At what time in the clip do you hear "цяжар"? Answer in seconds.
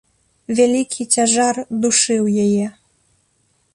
1.15-1.55